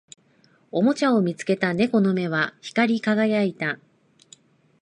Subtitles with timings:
[0.71, 3.77] おもちゃを見つけた猫の目は光り輝いた